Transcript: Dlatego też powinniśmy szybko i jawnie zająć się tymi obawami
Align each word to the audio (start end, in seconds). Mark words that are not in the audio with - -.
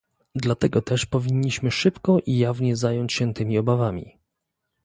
Dlatego 0.35 0.81
też 0.81 1.05
powinniśmy 1.05 1.71
szybko 1.71 2.17
i 2.25 2.37
jawnie 2.37 2.75
zająć 2.75 3.13
się 3.13 3.33
tymi 3.33 3.57
obawami 3.57 4.17